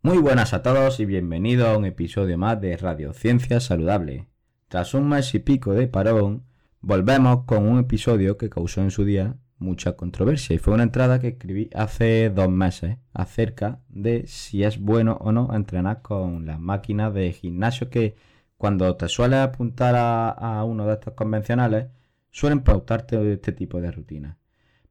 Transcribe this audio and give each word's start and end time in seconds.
Muy 0.00 0.18
buenas 0.18 0.54
a 0.54 0.62
todos 0.62 1.00
y 1.00 1.06
bienvenido 1.06 1.66
a 1.66 1.76
un 1.76 1.84
episodio 1.84 2.38
más 2.38 2.60
de 2.60 2.76
Radio 2.76 3.12
Ciencia 3.12 3.58
Saludable. 3.58 4.28
Tras 4.68 4.94
un 4.94 5.08
mes 5.08 5.34
y 5.34 5.40
pico 5.40 5.72
de 5.72 5.88
parón, 5.88 6.44
volvemos 6.80 7.42
con 7.46 7.66
un 7.66 7.80
episodio 7.80 8.36
que 8.36 8.48
causó 8.48 8.80
en 8.80 8.92
su 8.92 9.04
día 9.04 9.34
mucha 9.58 9.96
controversia 9.96 10.54
y 10.54 10.58
fue 10.58 10.74
una 10.74 10.84
entrada 10.84 11.18
que 11.18 11.28
escribí 11.28 11.68
hace 11.74 12.30
dos 12.30 12.48
meses 12.48 12.98
acerca 13.12 13.80
de 13.88 14.28
si 14.28 14.62
es 14.62 14.78
bueno 14.78 15.18
o 15.20 15.32
no 15.32 15.52
entrenar 15.52 16.00
con 16.00 16.46
las 16.46 16.60
máquinas 16.60 17.12
de 17.12 17.32
gimnasio 17.32 17.90
que 17.90 18.14
cuando 18.56 18.94
te 18.94 19.08
sueles 19.08 19.40
apuntar 19.40 19.96
a, 19.96 20.62
uno 20.62 20.86
de 20.86 20.94
estos 20.94 21.14
convencionales 21.14 21.88
suelen 22.30 22.60
pautarte 22.60 23.32
este 23.32 23.50
tipo 23.50 23.80
de 23.80 23.90
rutinas. 23.90 24.36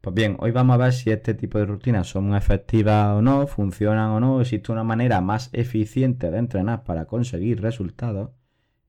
Pues 0.07 0.15
bien, 0.15 0.37
hoy 0.39 0.51
vamos 0.51 0.75
a 0.75 0.77
ver 0.77 0.93
si 0.93 1.09
este 1.09 1.33
tipo 1.33 1.57
de 1.57 1.65
rutinas 1.65 2.07
son 2.07 2.33
efectivas 2.33 3.09
o 3.09 3.21
no, 3.21 3.45
funcionan 3.45 4.11
o 4.11 4.21
no, 4.21 4.39
existe 4.39 4.71
una 4.71 4.85
manera 4.85 5.19
más 5.19 5.49
eficiente 5.51 6.31
de 6.31 6.37
entrenar 6.37 6.85
para 6.85 7.03
conseguir 7.07 7.61
resultados 7.61 8.31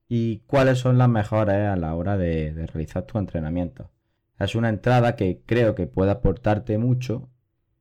y 0.07 0.43
cuáles 0.47 0.79
son 0.79 0.97
las 0.97 1.09
mejores 1.09 1.67
a 1.67 1.75
la 1.75 1.93
hora 1.93 2.15
de, 2.15 2.53
realizar 2.67 3.03
tu 3.03 3.19
entrenamiento. 3.19 3.91
Es 4.39 4.55
una 4.55 4.69
entrada 4.69 5.17
que 5.17 5.41
creo 5.45 5.75
que 5.75 5.87
puede 5.87 6.11
aportarte 6.11 6.77
mucho 6.77 7.29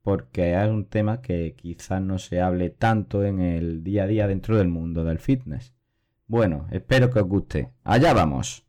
porque 0.03 0.61
es 0.61 0.69
un 0.69 0.87
tema 0.87 1.21
que 1.23 1.55
quizás 1.55 2.03
no 2.03 2.19
se 2.19 2.41
hable 2.41 2.71
tanto 2.71 3.25
en 3.25 3.39
el 3.39 3.85
día 3.85 4.03
a 4.03 4.07
día 4.09 4.27
dentro 4.27 4.57
del 4.57 4.67
mundo 4.67 5.05
del 5.05 5.21
fitness. 5.21 5.77
Bueno, 6.27 6.67
espero 6.73 7.09
que 7.09 7.21
os 7.21 7.29
guste. 7.29 7.71
Allá 7.85 8.15
vamos. 8.15 8.68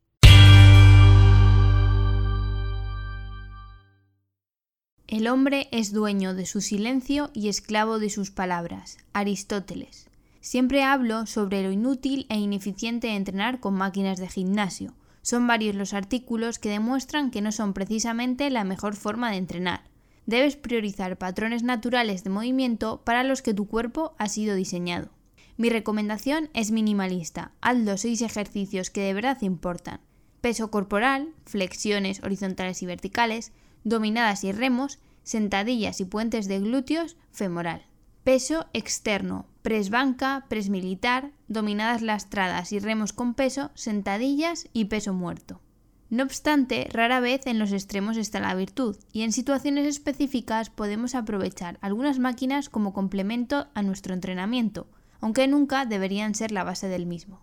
El 5.10 5.28
hombre 5.28 5.70
es 5.72 5.92
dueño 5.92 6.36
de 6.36 6.46
su 6.46 6.62
silencio 6.62 7.32
y 7.34 7.50
esclavo 7.50 7.98
de 7.98 8.12
sus 8.12 8.30
palabras. 8.30 9.00
Aristóteles. 9.12 10.08
Siempre 10.40 10.84
hablo 10.84 11.26
sobre 11.26 11.64
lo 11.64 11.72
inútil 11.72 12.28
e 12.30 12.38
ineficiente 12.38 13.08
de 13.08 13.16
entrenar 13.16 13.60
con 13.60 13.74
máquinas 13.74 14.20
de 14.20 14.30
gimnasio. 14.30 14.94
Son 15.24 15.48
varios 15.48 15.74
los 15.74 15.96
artículos 15.96 16.60
que 16.60 16.70
demuestran 16.70 17.32
que 17.32 17.42
no 17.42 17.52
son 17.52 17.74
precisamente 17.74 18.52
la 18.52 18.64
mejor 18.64 18.96
forma 18.96 19.32
de 19.32 19.38
entrenar. 19.38 19.82
Debes 20.28 20.56
priorizar 20.56 21.18
patrones 21.18 21.64
naturales 21.64 22.23
de 22.23 22.30
movimiento 22.30 23.02
para 23.04 23.23
los 23.23 23.42
que 23.42 23.56
tu 23.56 23.68
cuerpo 23.68 24.14
ha 24.20 24.30
sido 24.30 24.54
diseñado. 24.54 25.10
Mi 25.58 25.72
recomendación 25.72 26.52
es 26.54 26.70
minimalista. 26.70 27.52
Haz 27.62 27.80
los 27.80 28.02
seis 28.02 28.22
ejercicios 28.22 28.92
que 28.92 29.02
de 29.02 29.16
verdad 29.16 29.42
importan. 29.42 30.02
Peso 30.40 30.70
corporal, 30.70 31.34
flexiones 31.46 32.22
horizontales 32.22 32.84
y 32.84 32.86
verticales, 32.86 33.52
dominadas 33.84 34.44
y 34.44 34.52
remos, 34.52 35.00
sentadillas 35.24 36.02
y 36.02 36.06
puentes 36.06 36.48
de 36.48 36.60
glúteos, 36.60 37.18
femoral. 37.32 37.86
Peso 38.24 38.68
externo, 38.74 39.46
press 39.62 39.90
banca, 39.90 40.46
press 40.50 40.70
militar, 40.70 41.32
dominadas 41.48 42.02
lastradas 42.02 42.72
y 42.72 42.80
remos 42.80 43.14
con 43.14 43.34
peso, 43.34 43.72
sentadillas 43.76 44.68
y 44.73 44.86
peso 44.86 45.14
muerto. 45.14 45.62
No 46.10 46.23
obstante, 46.23 46.88
rara 46.92 47.20
vez 47.20 47.45
en 47.45 47.60
los 47.60 47.72
extremos 47.72 48.18
está 48.18 48.39
la 48.39 48.56
virtud, 48.56 48.98
y 49.14 49.22
en 49.22 49.32
situaciones 49.32 49.86
específicas 49.86 50.72
podemos 50.72 51.14
aprovechar 51.14 51.78
algunas 51.82 52.18
máquinas 52.18 52.70
como 52.70 52.94
complemento 52.94 53.68
a 53.76 53.84
nuestro 53.84 54.16
entrenamiento, 54.16 54.88
aunque 55.22 55.48
nunca 55.48 55.86
deberían 55.86 56.34
ser 56.34 56.52
la 56.52 56.64
base 56.64 56.88
del 56.88 57.06
mismo. 57.06 57.42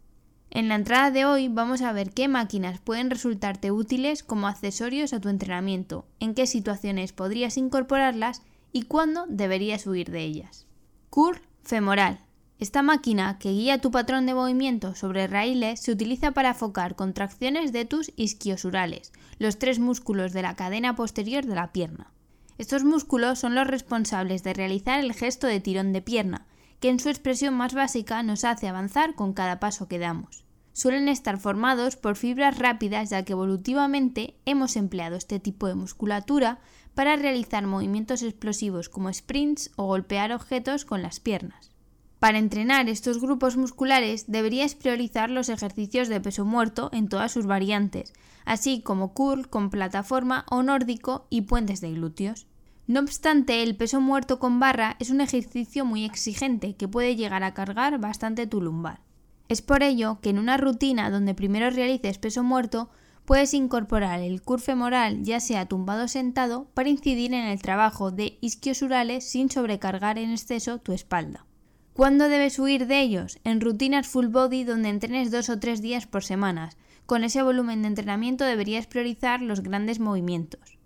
En 0.56 0.71
la 0.71 0.77
entrada 0.77 1.11
de 1.11 1.27
hoy 1.27 1.49
vamos 1.49 1.83
a 1.83 1.93
ver 1.93 2.12
qué 2.15 2.28
máquinas 2.28 2.81
pueden 2.81 3.11
resultarte 3.11 3.72
útiles 3.72 4.22
como 4.22 4.49
accesorios 4.49 5.12
a 5.12 5.21
tu 5.21 5.28
entrenamiento, 5.28 6.06
en 6.19 6.34
qué 6.34 6.47
situaciones 6.47 7.12
podrías 7.12 7.59
incorporarlas 7.59 8.41
y 8.72 8.84
cuándo 8.84 9.27
deberías 9.28 9.87
huir 9.87 10.11
de 10.11 10.22
ellas. 10.22 10.66
Curl 11.11 11.43
femoral. 11.62 12.25
Esta 12.59 12.81
máquina 12.81 13.39
que 13.39 13.50
guía 13.50 13.83
tu 13.83 13.91
patrón 13.91 14.25
de 14.25 14.33
movimiento 14.33 14.95
sobre 14.95 15.27
raíles 15.27 15.81
se 15.81 15.93
utiliza 15.93 16.33
para 16.33 16.49
enfocar 16.49 16.97
contracciones 16.97 17.71
de 17.71 17.84
tus 17.84 18.11
isquiosurales, 18.16 19.12
los 19.39 19.59
tres 19.59 19.78
músculos 19.78 20.33
de 20.33 20.41
la 20.41 20.56
cadena 20.56 20.97
posterior 20.97 21.45
de 21.45 21.55
la 21.55 21.71
pierna. 21.72 22.15
Estos 22.56 22.83
músculos 22.83 23.39
son 23.39 23.55
los 23.55 23.66
responsables 23.66 24.43
de 24.43 24.55
realizar 24.55 25.00
el 25.00 25.12
gesto 25.12 25.49
de 25.49 25.61
tirón 25.61 25.93
de 25.93 26.00
pierna, 26.00 26.47
que 26.81 26.89
en 26.89 26.99
su 26.99 27.11
expresión 27.11 27.53
más 27.53 27.75
básica 27.75 28.22
nos 28.22 28.45
hace 28.45 28.69
avanzar 28.69 29.15
con 29.15 29.34
cada 29.34 29.61
paso 29.61 29.87
que 29.87 29.99
damos. 29.99 30.46
Suelen 30.77 31.09
estar 31.09 31.41
formados 31.41 31.97
por 31.97 32.17
fibras 32.17 32.59
rápidas 32.59 33.09
ya 33.09 33.25
que 33.25 33.33
evolutivamente 33.33 34.37
hemos 34.45 34.77
empleado 34.77 35.17
este 35.17 35.41
tipo 35.41 35.67
de 35.67 35.75
musculatura 35.75 36.59
para 36.95 37.17
realizar 37.17 37.67
movimientos 37.67 38.21
explosivos 38.21 38.91
como 38.91 39.11
sprints 39.11 39.71
o 39.77 39.87
golpear 39.87 40.33
objetos 40.33 40.85
con 40.85 41.01
las 41.01 41.19
piernas. 41.19 41.71
Para 42.19 42.37
entrenar 42.37 42.91
estos 42.91 43.23
grupos 43.23 43.57
musculares 43.57 44.31
deberías 44.31 44.75
priorizar 44.75 45.31
los 45.31 45.49
ejercicios 45.49 46.09
de 46.09 46.21
peso 46.21 46.45
muerto 46.45 46.91
en 46.93 47.09
todas 47.09 47.33
sus 47.33 47.47
variantes, 47.47 48.13
así 48.45 48.83
como 48.83 49.15
curl 49.15 49.49
con 49.49 49.71
plataforma 49.71 50.45
o 50.51 50.63
nórdico 50.63 51.27
y 51.31 51.41
puentes 51.41 51.81
de 51.81 51.93
glúteos. 51.93 52.49
No 52.87 53.01
obstante, 53.01 53.63
el 53.63 53.79
peso 53.79 54.03
muerto 54.03 54.39
con 54.39 54.61
barra 54.61 54.97
es 54.99 55.09
un 55.09 55.23
ejercicio 55.23 55.87
muy 55.87 56.05
exigente 56.05 56.77
que 56.77 56.87
puede 56.87 57.17
llegar 57.17 57.45
a 57.45 57.55
cargar 57.55 57.99
bastante 57.99 58.47
tu 58.47 58.61
lumbar. 58.61 59.07
Es 59.49 59.62
por 59.62 59.83
ello 59.83 60.19
que 60.21 60.31
en 60.31 60.39
una 60.39 60.57
rutina 60.57 61.11
donde 61.11 61.34
primero 61.34 61.71
realices 61.71 62.19
peso 62.19 62.43
muerto, 62.43 62.91
puedes 63.25 63.55
incorporar 63.55 64.21
el 64.21 64.43
curve 64.43 64.62
femoral 64.62 65.23
ya 65.23 65.41
sea 65.41 65.67
tumbado 65.67 66.05
o 66.05 66.09
sentado 66.09 66.69
para 66.75 66.89
incidir 66.89 67.34
en 67.34 67.47
el 67.47 67.61
trabajo 67.61 68.11
de 68.11 68.39
isquiosurales 68.41 69.29
sin 69.29 69.51
sobrecargar 69.51 70.19
en 70.19 70.31
exceso 70.31 70.79
tu 70.79 70.93
espalda. 70.93 71.47
¿Cuándo 71.93 72.29
debes 72.29 72.59
huir 72.59 72.87
de 72.87 73.01
ellos? 73.01 73.39
En 73.45 73.61
rutinas 73.61 74.07
full 74.07 74.27
body 74.27 74.65
donde 74.65 74.91
entrenes 74.91 75.31
dos 75.31 75.49
o 75.49 75.59
tres 75.59 75.81
días 75.81 76.07
por 76.07 76.25
semana. 76.25 76.71
Con 77.07 77.25
ese 77.25 77.43
volumen 77.43 77.83
de 77.83 77.89
entrenamiento 77.89 78.45
deberías 78.45 78.87
priorizar 78.87 79.41
los 79.41 79.63
grandes 79.63 79.99
movimientos. 80.01 80.78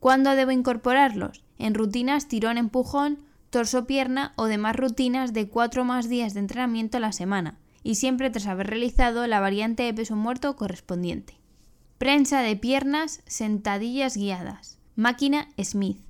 ¿Cuándo 0.00 0.30
debo 0.30 0.50
incorporarlos? 0.50 1.46
en 1.58 1.74
rutinas 1.74 2.28
tirón-empujón, 2.28 3.18
torso-pierna 3.50 4.32
o 4.36 4.46
demás 4.46 4.76
rutinas 4.76 5.32
de 5.32 5.48
4 5.48 5.84
más 5.84 6.08
días 6.08 6.34
de 6.34 6.40
entrenamiento 6.40 6.98
a 6.98 7.00
la 7.00 7.12
semana, 7.12 7.58
y 7.86 7.94
siempre 7.94 8.30
tras 8.30 8.48
haber 8.48 8.66
realizado 8.66 9.28
la 9.28 9.38
variante 9.38 9.84
de 9.84 9.94
peso 9.94 10.16
muerto 10.16 10.56
correspondiente. 10.56 11.38
Prensa 11.98 12.40
de 12.40 12.56
piernas, 12.56 13.22
sentadillas 13.26 14.16
guiadas. 14.16 14.78
Máquina 14.96 15.48
Smith. 15.62 16.00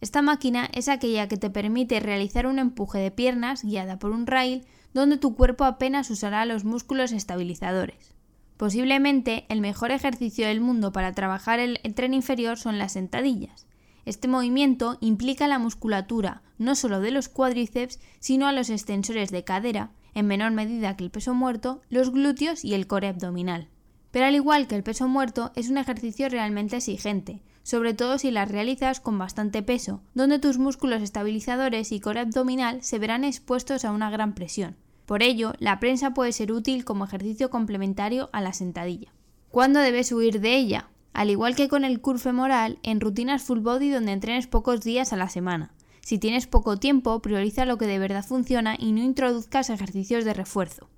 Esta 0.00 0.22
máquina 0.22 0.70
es 0.72 0.88
aquella 0.88 1.26
que 1.26 1.36
te 1.36 1.50
permite 1.50 1.98
realizar 1.98 2.46
un 2.46 2.60
empuje 2.60 2.98
de 2.98 3.10
piernas 3.10 3.64
guiada 3.64 3.98
por 3.98 4.12
un 4.12 4.28
rail 4.28 4.64
donde 4.92 5.16
tu 5.16 5.34
cuerpo 5.34 5.64
apenas 5.64 6.08
usará 6.08 6.46
los 6.46 6.64
músculos 6.64 7.10
estabilizadores. 7.10 8.14
Posiblemente 8.56 9.44
el 9.48 9.60
mejor 9.60 9.90
ejercicio 9.90 10.46
del 10.46 10.60
mundo 10.60 10.92
para 10.92 11.14
trabajar 11.14 11.58
el 11.58 11.80
tren 11.96 12.14
inferior 12.14 12.58
son 12.58 12.78
las 12.78 12.92
sentadillas. 12.92 13.66
Este 14.04 14.28
movimiento 14.28 14.98
implica 15.00 15.48
la 15.48 15.58
musculatura 15.58 16.42
no 16.58 16.76
solo 16.76 17.00
de 17.00 17.10
los 17.10 17.28
cuádriceps, 17.28 17.98
sino 18.20 18.46
a 18.46 18.52
los 18.52 18.70
extensores 18.70 19.32
de 19.32 19.42
cadera, 19.42 19.90
en 20.14 20.26
menor 20.26 20.52
medida 20.52 20.96
que 20.96 21.04
el 21.04 21.10
peso 21.10 21.34
muerto, 21.34 21.82
los 21.90 22.10
glúteos 22.10 22.64
y 22.64 22.74
el 22.74 22.86
core 22.86 23.08
abdominal. 23.08 23.68
Pero 24.10 24.26
al 24.26 24.34
igual 24.34 24.68
que 24.68 24.76
el 24.76 24.82
peso 24.82 25.08
muerto, 25.08 25.50
es 25.56 25.70
un 25.70 25.78
ejercicio 25.78 26.28
realmente 26.28 26.76
exigente, 26.76 27.42
sobre 27.64 27.94
todo 27.94 28.18
si 28.18 28.30
las 28.30 28.48
realizas 28.48 29.00
con 29.00 29.18
bastante 29.18 29.62
peso, 29.62 30.02
donde 30.14 30.38
tus 30.38 30.58
músculos 30.58 31.02
estabilizadores 31.02 31.90
y 31.90 31.98
core 31.98 32.20
abdominal 32.20 32.82
se 32.82 32.98
verán 32.98 33.24
expuestos 33.24 33.84
a 33.84 33.90
una 33.90 34.10
gran 34.10 34.34
presión. 34.34 34.76
Por 35.06 35.22
ello, 35.22 35.54
la 35.58 35.80
prensa 35.80 36.14
puede 36.14 36.32
ser 36.32 36.52
útil 36.52 36.84
como 36.84 37.04
ejercicio 37.04 37.50
complementario 37.50 38.30
a 38.32 38.40
la 38.40 38.52
sentadilla. 38.52 39.12
¿Cuándo 39.50 39.80
debes 39.80 40.12
huir 40.12 40.40
de 40.40 40.56
ella? 40.56 40.88
Al 41.12 41.30
igual 41.30 41.54
que 41.54 41.68
con 41.68 41.84
el 41.84 42.00
curve 42.00 42.18
femoral, 42.18 42.78
en 42.82 43.00
rutinas 43.00 43.42
full 43.42 43.60
body 43.60 43.90
donde 43.90 44.12
entrenes 44.12 44.46
pocos 44.46 44.80
días 44.80 45.12
a 45.12 45.16
la 45.16 45.28
semana. 45.28 45.72
Si 46.04 46.18
tienes 46.18 46.46
poco 46.46 46.76
tiempo, 46.76 47.22
prioriza 47.22 47.64
lo 47.64 47.78
que 47.78 47.86
de 47.86 47.98
verdad 47.98 48.22
funciona 48.22 48.76
y 48.78 48.92
no 48.92 49.02
introduzcas 49.02 49.70
ejercicios 49.70 50.26
de 50.26 50.34
refuerzo. 50.34 50.90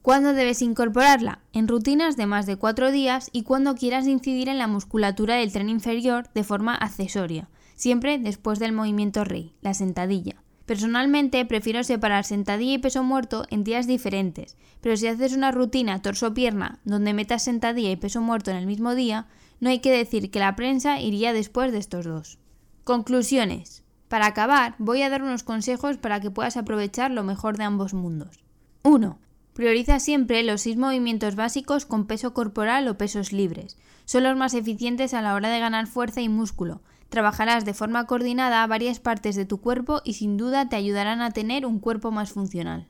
¿Cuándo 0.00 0.32
debes 0.32 0.62
incorporarla? 0.62 1.40
En 1.52 1.68
rutinas 1.68 2.16
de 2.16 2.24
más 2.24 2.46
de 2.46 2.56
4 2.56 2.90
días 2.90 3.28
y 3.30 3.42
cuando 3.42 3.74
quieras 3.74 4.06
incidir 4.06 4.48
en 4.48 4.56
la 4.56 4.66
musculatura 4.66 5.36
del 5.36 5.52
tren 5.52 5.68
inferior 5.68 6.30
de 6.34 6.44
forma 6.44 6.74
accesoria, 6.74 7.50
siempre 7.74 8.18
después 8.18 8.58
del 8.58 8.72
movimiento 8.72 9.22
rey, 9.24 9.54
la 9.60 9.74
sentadilla. 9.74 10.42
Personalmente 10.64 11.44
prefiero 11.44 11.84
separar 11.84 12.24
sentadilla 12.24 12.72
y 12.72 12.78
peso 12.78 13.02
muerto 13.02 13.44
en 13.50 13.64
días 13.64 13.86
diferentes, 13.86 14.56
pero 14.80 14.96
si 14.96 15.08
haces 15.08 15.34
una 15.34 15.50
rutina 15.50 16.00
torso-pierna 16.00 16.80
donde 16.84 17.12
metas 17.12 17.42
sentadilla 17.42 17.90
y 17.90 17.96
peso 17.96 18.22
muerto 18.22 18.50
en 18.50 18.56
el 18.56 18.66
mismo 18.66 18.94
día, 18.94 19.26
no 19.60 19.68
hay 19.68 19.80
que 19.80 19.90
decir 19.90 20.30
que 20.30 20.38
la 20.38 20.56
prensa 20.56 21.00
iría 21.00 21.34
después 21.34 21.70
de 21.70 21.78
estos 21.78 22.06
dos. 22.06 22.38
Conclusiones. 22.84 23.83
Para 24.14 24.26
acabar, 24.26 24.76
voy 24.78 25.02
a 25.02 25.10
dar 25.10 25.24
unos 25.24 25.42
consejos 25.42 25.96
para 25.96 26.20
que 26.20 26.30
puedas 26.30 26.56
aprovechar 26.56 27.10
lo 27.10 27.24
mejor 27.24 27.56
de 27.56 27.64
ambos 27.64 27.94
mundos. 27.94 28.44
1. 28.84 29.18
Prioriza 29.54 29.98
siempre 29.98 30.44
los 30.44 30.60
seis 30.60 30.76
movimientos 30.76 31.34
básicos 31.34 31.84
con 31.84 32.06
peso 32.06 32.32
corporal 32.32 32.86
o 32.86 32.96
pesos 32.96 33.32
libres. 33.32 33.76
Son 34.04 34.22
los 34.22 34.36
más 34.36 34.54
eficientes 34.54 35.14
a 35.14 35.20
la 35.20 35.34
hora 35.34 35.48
de 35.48 35.58
ganar 35.58 35.88
fuerza 35.88 36.20
y 36.20 36.28
músculo, 36.28 36.80
Trabajarás 37.08 37.64
de 37.64 37.74
forma 37.74 38.06
coordinada 38.06 38.64
varias 38.68 39.00
partes 39.00 39.34
de 39.34 39.46
tu 39.46 39.60
cuerpo 39.60 40.00
y 40.04 40.12
sin 40.12 40.36
duda 40.36 40.68
te 40.68 40.76
ayudarán 40.76 41.20
a 41.20 41.32
tener 41.32 41.66
un 41.66 41.80
cuerpo 41.80 42.12
más 42.12 42.30
funcional. 42.30 42.86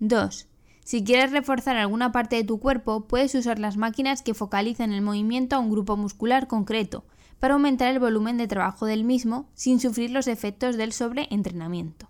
2. 0.00 0.48
Si 0.82 1.04
quieres 1.04 1.30
reforzar 1.30 1.76
alguna 1.76 2.10
parte 2.10 2.34
de 2.34 2.42
tu 2.42 2.58
cuerpo, 2.58 3.06
puedes 3.06 3.32
usar 3.36 3.60
las 3.60 3.76
máquinas 3.76 4.22
que 4.22 4.34
focalizan 4.34 4.92
el 4.92 5.02
movimiento 5.02 5.54
a 5.54 5.60
un 5.60 5.70
grupo 5.70 5.96
muscular 5.96 6.48
concreto, 6.48 7.04
para 7.44 7.52
aumentar 7.52 7.92
el 7.92 7.98
volumen 7.98 8.38
de 8.38 8.48
trabajo 8.48 8.86
del 8.86 9.04
mismo 9.04 9.50
sin 9.52 9.78
sufrir 9.78 10.10
los 10.10 10.28
efectos 10.28 10.78
del 10.78 10.94
sobreentrenamiento. 10.94 12.08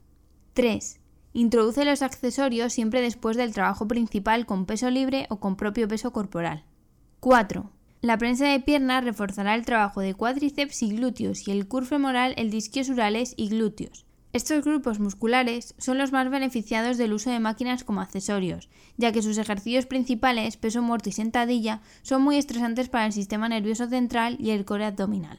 3. 0.52 1.00
Introduce 1.32 1.84
los 1.84 2.02
accesorios 2.02 2.72
siempre 2.72 3.00
después 3.00 3.36
del 3.36 3.52
trabajo 3.52 3.88
principal 3.88 4.46
con 4.46 4.64
peso 4.64 4.90
libre 4.90 5.26
o 5.30 5.40
con 5.40 5.56
propio 5.56 5.88
peso 5.88 6.12
corporal. 6.12 6.62
4. 7.18 7.68
La 8.00 8.16
prensa 8.16 8.46
de 8.46 8.60
piernas 8.60 9.02
reforzará 9.02 9.56
el 9.56 9.64
trabajo 9.64 10.00
de 10.00 10.14
cuádriceps 10.14 10.84
y 10.84 10.94
glúteos 10.94 11.48
y 11.48 11.50
el 11.50 11.66
curve 11.66 11.88
femoral 11.88 12.34
el 12.36 12.52
disquiosurales 12.52 13.34
y 13.36 13.48
glúteos. 13.48 14.06
Estos 14.34 14.64
grupos 14.64 14.98
musculares 14.98 15.76
son 15.78 15.96
los 15.96 16.10
más 16.10 16.28
beneficiados 16.28 16.98
del 16.98 17.12
uso 17.12 17.30
de 17.30 17.38
máquinas 17.38 17.84
como 17.84 18.00
accesorios, 18.00 18.68
ya 18.96 19.12
que 19.12 19.22
sus 19.22 19.38
ejercicios 19.38 19.86
principales, 19.86 20.56
peso 20.56 20.82
muerto 20.82 21.08
y 21.08 21.12
sentadilla, 21.12 21.82
son 22.02 22.22
muy 22.22 22.36
estresantes 22.36 22.88
para 22.88 23.06
el 23.06 23.12
sistema 23.12 23.48
nervioso 23.48 23.86
central 23.86 24.36
y 24.40 24.50
el 24.50 24.64
core 24.64 24.86
abdominal. 24.86 25.38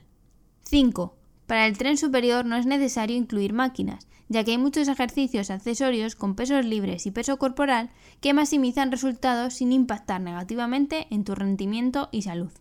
5. 0.64 1.14
Para 1.46 1.68
el 1.68 1.78
tren 1.78 1.98
superior 1.98 2.46
no 2.46 2.56
es 2.56 2.68
necesario 2.68 3.18
incluir 3.18 3.52
máquinas, 3.52 4.08
ya 4.30 4.46
que 4.46 4.52
hay 4.52 4.58
muchos 4.58 4.88
ejercicios 4.88 5.50
accesorios 5.50 6.16
con 6.16 6.36
pesos 6.36 6.64
libres 6.64 7.06
y 7.06 7.12
peso 7.12 7.38
corporal 7.38 7.90
que 8.22 8.34
maximizan 8.34 8.94
resultados 8.94 9.56
sin 9.56 9.74
impactar 9.74 10.22
negativamente 10.22 11.08
en 11.10 11.26
tu 11.26 11.36
rendimiento 11.36 12.08
y 12.14 12.22
salud. 12.22 12.52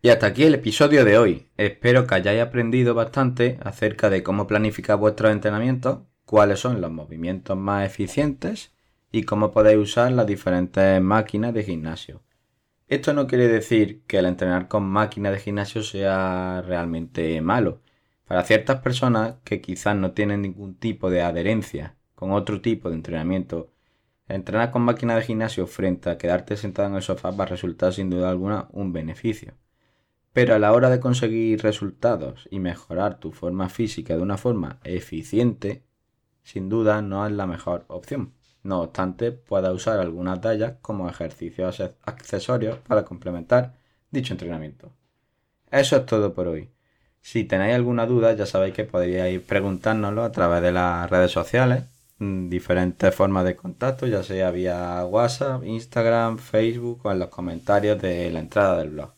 Y 0.00 0.10
hasta 0.10 0.26
aquí 0.26 0.44
el 0.44 0.54
episodio 0.54 1.04
de 1.04 1.18
hoy. 1.18 1.48
Espero 1.56 2.06
que 2.06 2.14
hayáis 2.14 2.40
aprendido 2.40 2.94
bastante 2.94 3.58
acerca 3.60 4.08
de 4.10 4.22
cómo 4.22 4.46
planificar 4.46 4.96
vuestros 4.96 5.32
entrenamientos, 5.32 6.02
cuáles 6.24 6.60
son 6.60 6.80
los 6.80 6.92
movimientos 6.92 7.56
más 7.56 7.84
eficientes 7.84 8.72
y 9.10 9.24
cómo 9.24 9.50
podéis 9.50 9.78
usar 9.78 10.12
las 10.12 10.28
diferentes 10.28 11.02
máquinas 11.02 11.52
de 11.52 11.64
gimnasio. 11.64 12.22
Esto 12.86 13.12
no 13.12 13.26
quiere 13.26 13.48
decir 13.48 14.02
que 14.06 14.18
el 14.18 14.26
entrenar 14.26 14.68
con 14.68 14.84
máquinas 14.84 15.32
de 15.32 15.40
gimnasio 15.40 15.82
sea 15.82 16.62
realmente 16.64 17.40
malo, 17.40 17.80
para 18.24 18.44
ciertas 18.44 18.80
personas 18.80 19.38
que 19.42 19.60
quizás 19.60 19.96
no 19.96 20.12
tienen 20.12 20.42
ningún 20.42 20.76
tipo 20.76 21.10
de 21.10 21.22
adherencia 21.22 21.96
con 22.14 22.30
otro 22.30 22.60
tipo 22.60 22.88
de 22.88 22.94
entrenamiento, 22.94 23.72
entrenar 24.28 24.70
con 24.70 24.82
máquina 24.82 25.16
de 25.16 25.22
gimnasio 25.22 25.66
frente 25.66 26.08
a 26.08 26.18
quedarte 26.18 26.56
sentado 26.56 26.86
en 26.88 26.94
el 26.94 27.02
sofá 27.02 27.32
va 27.32 27.44
a 27.44 27.48
resultar 27.48 27.92
sin 27.92 28.10
duda 28.10 28.30
alguna 28.30 28.68
un 28.70 28.92
beneficio. 28.92 29.54
Pero 30.32 30.54
a 30.54 30.58
la 30.58 30.72
hora 30.72 30.90
de 30.90 31.00
conseguir 31.00 31.62
resultados 31.62 32.48
y 32.50 32.60
mejorar 32.60 33.18
tu 33.18 33.32
forma 33.32 33.68
física 33.68 34.16
de 34.16 34.22
una 34.22 34.36
forma 34.36 34.78
eficiente, 34.84 35.82
sin 36.42 36.68
duda 36.68 37.02
no 37.02 37.26
es 37.26 37.32
la 37.32 37.46
mejor 37.46 37.84
opción. 37.88 38.34
No 38.62 38.80
obstante, 38.80 39.32
pueda 39.32 39.72
usar 39.72 39.98
algunas 39.98 40.40
tallas 40.40 40.74
como 40.82 41.08
ejercicios 41.08 41.82
accesorios 42.02 42.78
para 42.78 43.04
complementar 43.04 43.74
dicho 44.10 44.34
entrenamiento. 44.34 44.92
Eso 45.70 45.96
es 45.96 46.06
todo 46.06 46.34
por 46.34 46.48
hoy. 46.48 46.70
Si 47.20 47.44
tenéis 47.44 47.74
alguna 47.74 48.06
duda, 48.06 48.32
ya 48.34 48.46
sabéis 48.46 48.74
que 48.74 48.84
podríais 48.84 49.40
preguntárnoslo 49.42 50.22
a 50.24 50.32
través 50.32 50.62
de 50.62 50.72
las 50.72 51.10
redes 51.10 51.30
sociales, 51.30 51.84
mm, 52.18 52.48
diferentes 52.48 53.14
formas 53.14 53.44
de 53.44 53.56
contacto, 53.56 54.06
ya 54.06 54.22
sea 54.22 54.50
vía 54.50 55.04
WhatsApp, 55.04 55.64
Instagram, 55.64 56.38
Facebook 56.38 57.00
o 57.04 57.12
en 57.12 57.18
los 57.18 57.28
comentarios 57.28 58.00
de 58.00 58.30
la 58.30 58.40
entrada 58.40 58.78
del 58.78 58.90
blog. 58.90 59.17